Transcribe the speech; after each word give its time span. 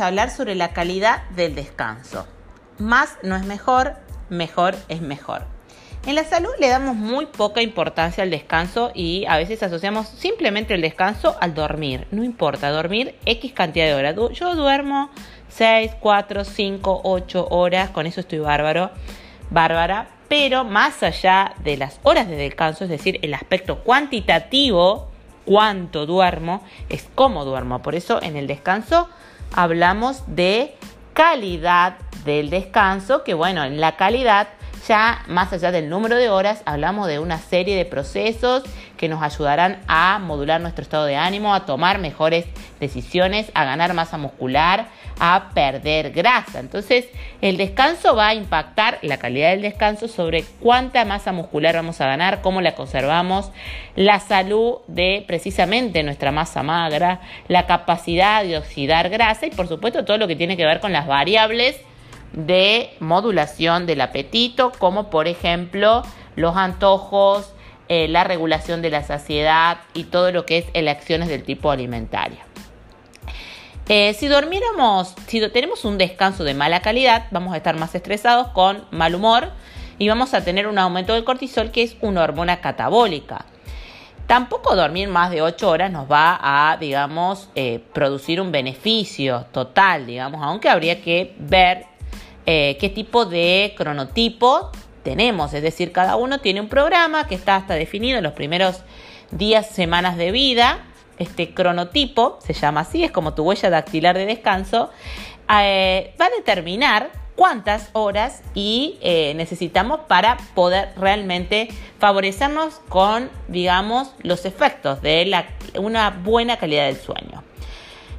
a 0.00 0.06
hablar 0.06 0.30
sobre 0.30 0.54
la 0.54 0.72
calidad 0.72 1.28
del 1.30 1.54
descanso. 1.54 2.26
Más 2.78 3.16
no 3.22 3.36
es 3.36 3.44
mejor, 3.44 3.94
mejor 4.28 4.74
es 4.88 5.00
mejor. 5.00 5.46
En 6.06 6.16
la 6.16 6.24
salud 6.24 6.50
le 6.58 6.68
damos 6.68 6.96
muy 6.96 7.24
poca 7.24 7.62
importancia 7.62 8.22
al 8.22 8.30
descanso 8.30 8.92
y 8.94 9.24
a 9.26 9.38
veces 9.38 9.62
asociamos 9.62 10.06
simplemente 10.06 10.74
el 10.74 10.82
descanso 10.82 11.34
al 11.40 11.54
dormir. 11.54 12.06
No 12.10 12.22
importa, 12.22 12.70
dormir 12.70 13.14
X 13.24 13.52
cantidad 13.54 13.86
de 13.86 13.94
horas. 13.94 14.14
Yo 14.34 14.54
duermo 14.54 15.08
6, 15.48 15.92
4, 16.00 16.44
5, 16.44 17.00
8 17.04 17.48
horas, 17.50 17.88
con 17.90 18.06
eso 18.06 18.20
estoy 18.20 18.40
bárbaro, 18.40 18.90
bárbara. 19.48 20.08
Pero 20.28 20.64
más 20.64 21.02
allá 21.02 21.54
de 21.64 21.78
las 21.78 22.00
horas 22.02 22.28
de 22.28 22.36
descanso, 22.36 22.84
es 22.84 22.90
decir, 22.90 23.18
el 23.22 23.32
aspecto 23.32 23.82
cuantitativo, 23.82 25.08
cuánto 25.46 26.04
duermo, 26.04 26.62
es 26.90 27.08
cómo 27.14 27.46
duermo. 27.46 27.80
Por 27.80 27.94
eso 27.94 28.22
en 28.22 28.36
el 28.36 28.46
descanso 28.46 29.08
hablamos 29.54 30.22
de 30.26 30.74
calidad 31.12 31.96
del 32.24 32.50
descanso, 32.50 33.22
que 33.24 33.34
bueno, 33.34 33.64
en 33.64 33.80
la 33.80 33.96
calidad 33.96 34.48
ya 34.86 35.22
más 35.28 35.52
allá 35.52 35.72
del 35.72 35.88
número 35.88 36.16
de 36.16 36.28
horas, 36.28 36.62
hablamos 36.66 37.08
de 37.08 37.18
una 37.18 37.38
serie 37.38 37.76
de 37.76 37.84
procesos 37.84 38.62
que 38.96 39.08
nos 39.08 39.22
ayudarán 39.22 39.80
a 39.88 40.18
modular 40.18 40.60
nuestro 40.60 40.82
estado 40.82 41.04
de 41.06 41.16
ánimo, 41.16 41.54
a 41.54 41.66
tomar 41.66 41.98
mejores 41.98 42.46
decisiones, 42.80 43.50
a 43.54 43.64
ganar 43.64 43.94
masa 43.94 44.18
muscular, 44.18 44.88
a 45.18 45.50
perder 45.54 46.10
grasa. 46.12 46.60
Entonces, 46.60 47.06
el 47.40 47.56
descanso 47.56 48.14
va 48.14 48.28
a 48.28 48.34
impactar 48.34 48.98
la 49.02 49.18
calidad 49.18 49.50
del 49.50 49.62
descanso 49.62 50.08
sobre 50.08 50.44
cuánta 50.60 51.04
masa 51.04 51.32
muscular 51.32 51.74
vamos 51.74 52.00
a 52.00 52.06
ganar, 52.06 52.40
cómo 52.42 52.60
la 52.60 52.74
conservamos, 52.74 53.50
la 53.96 54.20
salud 54.20 54.78
de 54.86 55.24
precisamente 55.26 56.02
nuestra 56.02 56.32
masa 56.32 56.62
magra, 56.62 57.20
la 57.48 57.66
capacidad 57.66 58.44
de 58.44 58.58
oxidar 58.58 59.08
grasa 59.08 59.46
y 59.46 59.50
por 59.50 59.68
supuesto 59.68 60.04
todo 60.04 60.18
lo 60.18 60.28
que 60.28 60.36
tiene 60.36 60.56
que 60.56 60.66
ver 60.66 60.80
con 60.80 60.92
las 60.92 61.06
variables 61.06 61.76
de 62.34 62.94
modulación 63.00 63.86
del 63.86 64.00
apetito, 64.00 64.72
como 64.78 65.10
por 65.10 65.28
ejemplo 65.28 66.02
los 66.36 66.56
antojos, 66.56 67.52
eh, 67.88 68.08
la 68.08 68.24
regulación 68.24 68.82
de 68.82 68.90
la 68.90 69.02
saciedad 69.02 69.78
y 69.94 70.04
todo 70.04 70.32
lo 70.32 70.46
que 70.46 70.58
es 70.58 70.66
elecciones 70.72 71.28
del 71.28 71.44
tipo 71.44 71.70
alimentario. 71.70 72.38
Eh, 73.88 74.14
si 74.14 74.28
dormiéramos, 74.28 75.14
si 75.26 75.46
tenemos 75.50 75.84
un 75.84 75.98
descanso 75.98 76.42
de 76.42 76.54
mala 76.54 76.80
calidad, 76.80 77.26
vamos 77.30 77.52
a 77.52 77.58
estar 77.58 77.78
más 77.78 77.94
estresados 77.94 78.48
con 78.48 78.84
mal 78.90 79.14
humor 79.14 79.50
y 79.98 80.08
vamos 80.08 80.32
a 80.32 80.42
tener 80.42 80.66
un 80.66 80.78
aumento 80.78 81.12
del 81.12 81.24
cortisol 81.24 81.70
que 81.70 81.82
es 81.82 81.96
una 82.00 82.22
hormona 82.22 82.60
catabólica. 82.60 83.44
Tampoco 84.26 84.74
dormir 84.74 85.08
más 85.08 85.30
de 85.30 85.42
8 85.42 85.68
horas 85.68 85.92
nos 85.92 86.10
va 86.10 86.38
a, 86.40 86.78
digamos, 86.78 87.50
eh, 87.54 87.84
producir 87.92 88.40
un 88.40 88.50
beneficio 88.50 89.44
total, 89.52 90.06
digamos, 90.06 90.42
aunque 90.42 90.70
habría 90.70 91.02
que 91.02 91.34
ver 91.38 91.84
eh, 92.46 92.76
qué 92.80 92.88
tipo 92.88 93.26
de 93.26 93.74
cronotipo 93.76 94.70
tenemos. 95.02 95.54
Es 95.54 95.62
decir, 95.62 95.92
cada 95.92 96.16
uno 96.16 96.40
tiene 96.40 96.60
un 96.60 96.68
programa 96.68 97.26
que 97.26 97.34
está 97.34 97.56
hasta 97.56 97.74
definido 97.74 98.18
en 98.18 98.24
los 98.24 98.32
primeros 98.32 98.82
días, 99.30 99.68
semanas 99.68 100.16
de 100.16 100.32
vida. 100.32 100.84
Este 101.18 101.54
cronotipo, 101.54 102.38
se 102.44 102.54
llama 102.54 102.80
así, 102.80 103.04
es 103.04 103.12
como 103.12 103.34
tu 103.34 103.44
huella 103.44 103.70
dactilar 103.70 104.16
de 104.16 104.26
descanso, 104.26 104.90
eh, 105.60 106.14
va 106.20 106.26
a 106.26 106.30
determinar 106.30 107.10
cuántas 107.36 107.90
horas 107.92 108.42
y 108.54 108.98
eh, 109.00 109.32
necesitamos 109.36 110.00
para 110.08 110.36
poder 110.54 110.90
realmente 110.96 111.68
favorecernos 111.98 112.80
con, 112.88 113.30
digamos, 113.48 114.12
los 114.22 114.44
efectos 114.44 115.02
de 115.02 115.44
una 115.78 116.10
buena 116.10 116.56
calidad 116.56 116.86
del 116.86 116.96
sueño. 116.96 117.42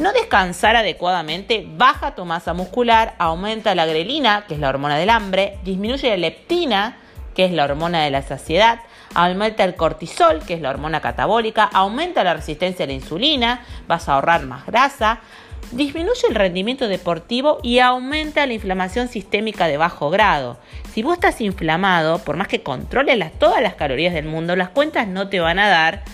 No 0.00 0.14
descansar 0.14 0.76
adecuadamente 0.76 1.66
baja 1.76 2.14
tu 2.14 2.24
masa 2.24 2.54
muscular, 2.54 3.12
aumenta 3.18 3.74
la 3.74 3.84
grelina, 3.84 4.46
que 4.48 4.54
es 4.54 4.60
la 4.60 4.70
hormona 4.70 4.96
del 4.96 5.10
hambre, 5.10 5.58
disminuye 5.62 6.08
la 6.08 6.16
leptina, 6.16 6.96
que 7.34 7.44
es 7.44 7.52
la 7.52 7.64
hormona 7.64 8.02
de 8.02 8.10
la 8.10 8.22
saciedad, 8.22 8.80
aumenta 9.14 9.62
el 9.62 9.74
cortisol, 9.74 10.42
que 10.42 10.54
es 10.54 10.62
la 10.62 10.70
hormona 10.70 11.02
catabólica, 11.02 11.64
aumenta 11.64 12.24
la 12.24 12.32
resistencia 12.32 12.84
a 12.84 12.86
la 12.86 12.94
insulina, 12.94 13.60
vas 13.88 14.08
a 14.08 14.14
ahorrar 14.14 14.46
más 14.46 14.64
grasa, 14.64 15.20
disminuye 15.70 16.28
el 16.30 16.34
rendimiento 16.34 16.88
deportivo 16.88 17.58
y 17.62 17.80
aumenta 17.80 18.46
la 18.46 18.54
inflamación 18.54 19.08
sistémica 19.08 19.66
de 19.66 19.76
bajo 19.76 20.08
grado. 20.08 20.56
Si 20.94 21.02
vos 21.02 21.12
estás 21.12 21.42
inflamado, 21.42 22.20
por 22.20 22.38
más 22.38 22.48
que 22.48 22.62
controles 22.62 23.38
todas 23.38 23.60
las 23.60 23.74
calorías 23.74 24.14
del 24.14 24.24
mundo, 24.24 24.56
las 24.56 24.70
cuentas 24.70 25.06
no 25.08 25.28
te 25.28 25.40
van 25.40 25.58
a 25.58 25.68
dar, 25.68 26.04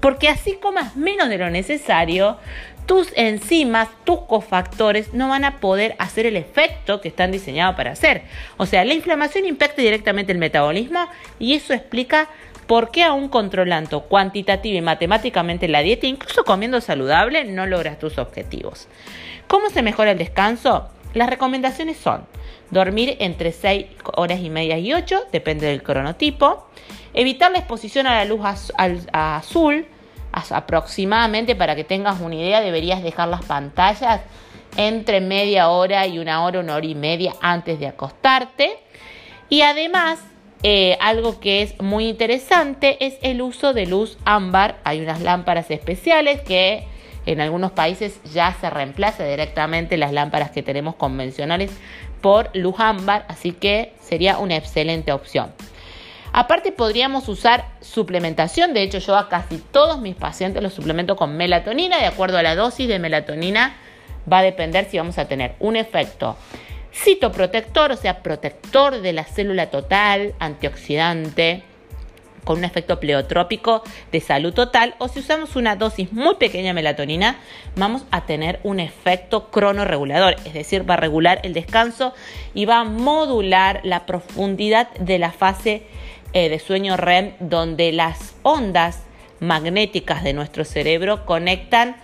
porque 0.00 0.28
así 0.28 0.58
comas 0.60 0.96
menos 0.96 1.28
de 1.28 1.38
lo 1.38 1.48
necesario, 1.48 2.38
tus 2.86 3.12
enzimas, 3.16 3.88
tus 4.04 4.20
cofactores 4.22 5.14
no 5.14 5.28
van 5.28 5.44
a 5.44 5.58
poder 5.58 5.96
hacer 5.98 6.26
el 6.26 6.36
efecto 6.36 7.00
que 7.00 7.08
están 7.08 7.32
diseñados 7.32 7.76
para 7.76 7.92
hacer. 7.92 8.22
O 8.56 8.66
sea, 8.66 8.84
la 8.84 8.94
inflamación 8.94 9.46
impacta 9.46 9.80
directamente 9.80 10.32
el 10.32 10.38
metabolismo 10.38 11.06
y 11.38 11.54
eso 11.54 11.72
explica 11.72 12.28
por 12.66 12.90
qué 12.90 13.02
aún 13.02 13.28
controlando 13.28 14.02
cuantitativa 14.02 14.78
y 14.78 14.82
matemáticamente 14.82 15.68
la 15.68 15.80
dieta, 15.80 16.06
incluso 16.06 16.44
comiendo 16.44 16.80
saludable, 16.80 17.44
no 17.44 17.66
logras 17.66 17.98
tus 17.98 18.18
objetivos. 18.18 18.88
¿Cómo 19.46 19.70
se 19.70 19.82
mejora 19.82 20.12
el 20.12 20.18
descanso? 20.18 20.88
Las 21.12 21.30
recomendaciones 21.30 21.96
son 21.96 22.26
dormir 22.70 23.16
entre 23.20 23.52
6 23.52 23.86
horas 24.16 24.40
y 24.40 24.50
media 24.50 24.78
y 24.78 24.92
8, 24.92 25.26
depende 25.32 25.66
del 25.66 25.82
cronotipo, 25.82 26.66
evitar 27.12 27.52
la 27.52 27.58
exposición 27.58 28.06
a 28.06 28.16
la 28.16 28.24
luz 28.24 28.40
azul, 29.12 29.86
aproximadamente 30.34 31.54
para 31.54 31.76
que 31.76 31.84
tengas 31.84 32.20
una 32.20 32.34
idea 32.34 32.60
deberías 32.60 33.02
dejar 33.02 33.28
las 33.28 33.44
pantallas 33.44 34.20
entre 34.76 35.20
media 35.20 35.68
hora 35.68 36.06
y 36.06 36.18
una 36.18 36.44
hora, 36.44 36.60
una 36.60 36.74
hora 36.76 36.86
y 36.86 36.94
media 36.94 37.34
antes 37.40 37.78
de 37.78 37.86
acostarte. 37.86 38.78
Y 39.48 39.62
además, 39.62 40.18
eh, 40.62 40.96
algo 41.00 41.40
que 41.40 41.62
es 41.62 41.80
muy 41.80 42.08
interesante 42.08 43.04
es 43.04 43.16
el 43.22 43.42
uso 43.42 43.72
de 43.72 43.86
luz 43.86 44.18
ámbar. 44.24 44.80
Hay 44.84 45.00
unas 45.00 45.20
lámparas 45.20 45.70
especiales 45.70 46.40
que 46.40 46.86
en 47.26 47.40
algunos 47.40 47.72
países 47.72 48.20
ya 48.32 48.56
se 48.60 48.68
reemplaza 48.70 49.24
directamente 49.24 49.96
las 49.96 50.12
lámparas 50.12 50.50
que 50.50 50.62
tenemos 50.62 50.96
convencionales 50.96 51.70
por 52.20 52.50
luz 52.54 52.76
ámbar, 52.78 53.24
así 53.28 53.52
que 53.52 53.92
sería 54.00 54.38
una 54.38 54.56
excelente 54.56 55.12
opción. 55.12 55.52
Aparte 56.36 56.72
podríamos 56.72 57.28
usar 57.28 57.64
suplementación, 57.80 58.74
de 58.74 58.82
hecho 58.82 58.98
yo 58.98 59.16
a 59.16 59.28
casi 59.28 59.58
todos 59.58 60.00
mis 60.00 60.16
pacientes 60.16 60.60
los 60.64 60.74
suplemento 60.74 61.14
con 61.14 61.36
melatonina, 61.36 61.96
de 61.98 62.06
acuerdo 62.06 62.38
a 62.38 62.42
la 62.42 62.56
dosis 62.56 62.88
de 62.88 62.98
melatonina 62.98 63.76
va 64.30 64.38
a 64.38 64.42
depender 64.42 64.90
si 64.90 64.98
vamos 64.98 65.16
a 65.18 65.28
tener 65.28 65.54
un 65.60 65.76
efecto 65.76 66.36
citoprotector, 66.92 67.92
o 67.92 67.96
sea, 67.96 68.20
protector 68.20 69.00
de 69.00 69.12
la 69.12 69.22
célula 69.22 69.70
total, 69.70 70.34
antioxidante, 70.40 71.62
con 72.42 72.58
un 72.58 72.64
efecto 72.64 72.98
pleotrópico 72.98 73.84
de 74.10 74.20
salud 74.20 74.52
total, 74.52 74.96
o 74.98 75.06
si 75.06 75.20
usamos 75.20 75.54
una 75.54 75.76
dosis 75.76 76.12
muy 76.12 76.34
pequeña 76.34 76.70
de 76.70 76.74
melatonina, 76.74 77.36
vamos 77.76 78.06
a 78.10 78.26
tener 78.26 78.58
un 78.64 78.80
efecto 78.80 79.52
cronorregulador, 79.52 80.34
es 80.44 80.52
decir, 80.52 80.88
va 80.88 80.94
a 80.94 80.96
regular 80.96 81.38
el 81.44 81.54
descanso 81.54 82.12
y 82.54 82.64
va 82.64 82.80
a 82.80 82.84
modular 82.84 83.82
la 83.84 84.04
profundidad 84.04 84.90
de 84.94 85.20
la 85.20 85.30
fase 85.30 85.86
eh, 86.34 86.48
de 86.48 86.58
sueño 86.58 86.96
REM 86.96 87.32
donde 87.40 87.92
las 87.92 88.34
ondas 88.42 89.04
magnéticas 89.40 90.22
de 90.22 90.32
nuestro 90.32 90.64
cerebro 90.64 91.24
conectan 91.24 91.96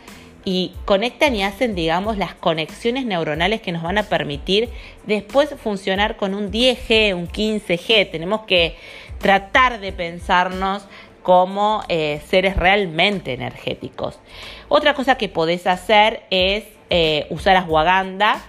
y 0.45 0.73
conectan 0.85 1.35
y 1.35 1.43
hacen, 1.43 1.75
digamos, 1.75 2.17
las 2.17 2.35
conexiones 2.35 3.05
neuronales 3.05 3.61
que 3.61 3.73
nos 3.73 3.83
van 3.83 3.99
a 3.99 4.05
permitir 4.05 4.71
después 5.07 5.55
funcionar 5.63 6.17
con 6.17 6.35
un 6.35 6.51
10G, 6.51 7.15
un 7.15 7.29
15G. 7.29 8.11
Tenemos 8.11 8.43
que 8.43 8.77
tratar 9.19 9.81
de 9.81 9.93
pensarnos 9.93 10.87
como 11.23 11.83
eh, 11.89 12.23
seres 12.27 12.57
realmente 12.57 13.35
energéticos. 13.35 14.19
Otra 14.69 14.95
cosa 14.95 15.17
que 15.17 15.29
podés 15.29 15.67
hacer 15.67 16.23
es 16.31 16.65
eh, 16.89 17.27
usar 17.31 17.57
ashwagandha 17.57 18.41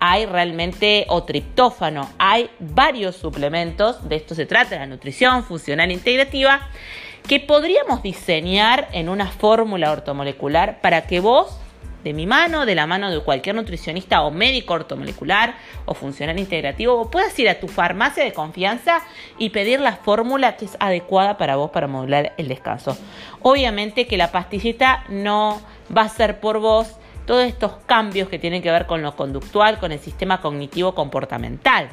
hay 0.00 0.26
realmente 0.26 1.06
o 1.08 1.24
triptófano, 1.24 2.08
hay 2.18 2.50
varios 2.58 3.16
suplementos, 3.16 4.08
de 4.08 4.16
esto 4.16 4.34
se 4.34 4.46
trata, 4.46 4.76
la 4.76 4.86
nutrición 4.86 5.44
funcional 5.44 5.90
integrativa, 5.90 6.68
que 7.26 7.40
podríamos 7.40 8.02
diseñar 8.02 8.88
en 8.92 9.08
una 9.08 9.26
fórmula 9.26 9.92
ortomolecular 9.92 10.80
para 10.80 11.02
que 11.02 11.20
vos, 11.20 11.58
de 12.04 12.14
mi 12.14 12.26
mano, 12.26 12.64
de 12.64 12.74
la 12.74 12.86
mano 12.86 13.10
de 13.10 13.20
cualquier 13.20 13.56
nutricionista 13.56 14.22
o 14.22 14.30
médico 14.30 14.74
ortomolecular 14.74 15.56
o 15.84 15.94
funcional 15.94 16.38
integrativo, 16.38 17.10
puedas 17.10 17.38
ir 17.38 17.48
a 17.48 17.58
tu 17.58 17.68
farmacia 17.68 18.24
de 18.24 18.32
confianza 18.32 19.02
y 19.36 19.50
pedir 19.50 19.80
la 19.80 19.96
fórmula 19.96 20.56
que 20.56 20.64
es 20.66 20.76
adecuada 20.80 21.36
para 21.36 21.56
vos 21.56 21.70
para 21.70 21.88
modular 21.88 22.34
el 22.38 22.48
descanso. 22.48 22.96
Obviamente 23.42 24.06
que 24.06 24.16
la 24.16 24.30
pastillita 24.30 25.04
no 25.08 25.60
va 25.94 26.02
a 26.02 26.08
ser 26.08 26.40
por 26.40 26.60
vos, 26.60 26.96
todos 27.28 27.44
estos 27.44 27.72
cambios 27.84 28.30
que 28.30 28.38
tienen 28.38 28.62
que 28.62 28.70
ver 28.70 28.86
con 28.86 29.02
lo 29.02 29.14
conductual, 29.14 29.78
con 29.78 29.92
el 29.92 29.98
sistema 29.98 30.40
cognitivo 30.40 30.94
comportamental. 30.94 31.90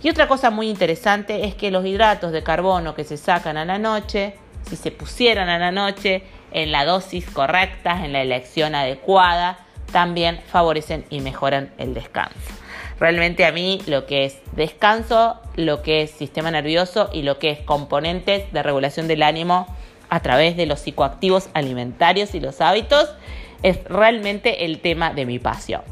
Y 0.00 0.08
otra 0.08 0.28
cosa 0.28 0.50
muy 0.50 0.70
interesante 0.70 1.44
es 1.44 1.56
que 1.56 1.72
los 1.72 1.84
hidratos 1.84 2.30
de 2.30 2.44
carbono 2.44 2.94
que 2.94 3.02
se 3.02 3.16
sacan 3.16 3.56
a 3.56 3.64
la 3.64 3.80
noche, 3.80 4.34
si 4.68 4.76
se 4.76 4.92
pusieran 4.92 5.48
a 5.48 5.58
la 5.58 5.72
noche 5.72 6.22
en 6.52 6.70
la 6.70 6.84
dosis 6.84 7.28
correcta, 7.28 8.04
en 8.04 8.12
la 8.12 8.22
elección 8.22 8.76
adecuada, 8.76 9.58
también 9.90 10.40
favorecen 10.46 11.04
y 11.10 11.20
mejoran 11.20 11.72
el 11.76 11.92
descanso. 11.92 12.38
Realmente 13.00 13.46
a 13.46 13.50
mí 13.50 13.82
lo 13.88 14.06
que 14.06 14.24
es 14.24 14.38
descanso, 14.52 15.40
lo 15.56 15.82
que 15.82 16.02
es 16.02 16.12
sistema 16.12 16.52
nervioso 16.52 17.10
y 17.12 17.22
lo 17.22 17.40
que 17.40 17.50
es 17.50 17.58
componentes 17.58 18.52
de 18.52 18.62
regulación 18.62 19.08
del 19.08 19.24
ánimo 19.24 19.66
a 20.10 20.20
través 20.20 20.56
de 20.56 20.66
los 20.66 20.78
psicoactivos 20.78 21.48
alimentarios 21.54 22.36
y 22.36 22.40
los 22.40 22.60
hábitos 22.60 23.08
es 23.62 23.82
realmente 23.84 24.64
el 24.64 24.80
tema 24.80 25.12
de 25.12 25.26
mi 25.26 25.38
pasión. 25.38 25.82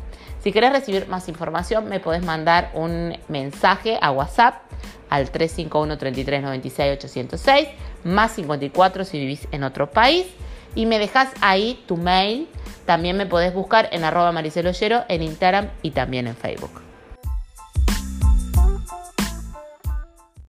Si 0.43 0.53
querés 0.53 0.73
recibir 0.73 1.09
más 1.09 1.29
información, 1.29 1.89
me 1.89 2.01
podés 2.01 2.25
mandar 2.25 2.71
un 2.75 3.17
mensaje 3.29 3.99
a 4.01 4.13
WhatsApp 4.13 4.63
al 5.11 5.31
351 5.31 5.99
33 5.99 6.43
96 6.43 6.93
806 6.99 7.69
más 8.05 8.33
54 8.33 9.05
si 9.05 9.19
vivís 9.19 9.49
en 9.51 9.65
otro 9.65 9.91
país 9.91 10.27
y 10.75 10.87
me 10.87 10.99
dejas 10.99 11.31
ahí 11.41 11.83
tu 11.87 11.97
mail. 11.97 12.49
También 12.87 13.17
me 13.17 13.27
podés 13.27 13.53
buscar 13.53 13.89
en 13.93 14.05
arroba 14.05 14.33
Maricelo 14.33 14.71
en 15.09 15.23
Instagram 15.23 15.69
y 15.83 15.91
también 15.91 16.27
en 16.27 16.37
Facebook. 16.37 16.88